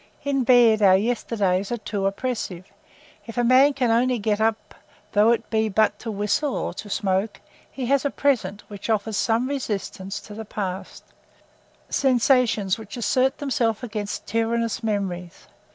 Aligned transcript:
In 0.23 0.43
bed 0.43 0.81
our 0.81 0.97
yesterdays 0.97 1.71
are 1.71 1.77
too 1.77 2.07
oppressive: 2.07 2.65
if 3.27 3.37
a 3.37 3.43
man 3.43 3.73
can 3.75 3.91
only 3.91 4.17
get 4.17 4.41
up, 4.41 4.73
though 5.11 5.29
it 5.31 5.47
be 5.51 5.69
but 5.69 5.99
to 5.99 6.09
whistle 6.09 6.55
or 6.55 6.73
to 6.73 6.89
smoke, 6.89 7.39
he 7.71 7.85
has 7.85 8.03
a 8.03 8.09
present 8.09 8.63
which 8.67 8.89
offers 8.89 9.15
some 9.15 9.47
resistance 9.47 10.19
to 10.21 10.33
the 10.33 10.43
past—sensations 10.43 12.79
which 12.79 12.97
assert 12.97 13.37
themselves 13.37 13.83
against 13.83 14.25
tyrannous 14.25 14.81
memories. 14.81 15.45